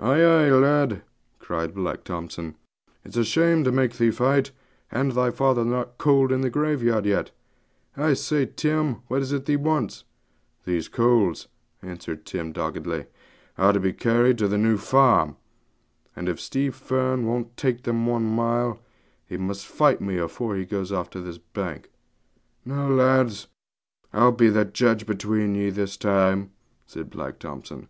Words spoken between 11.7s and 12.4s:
answered